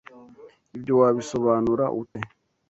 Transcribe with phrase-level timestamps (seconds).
[0.77, 2.19] Ibyo wabisobanura ute?